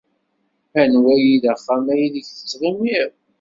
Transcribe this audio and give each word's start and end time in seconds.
Anwa 0.81 1.11
ay 1.15 1.29
d 1.43 1.45
axxam 1.53 1.85
aydeg 1.93 2.25
tettɣimiḍ? 2.27 3.11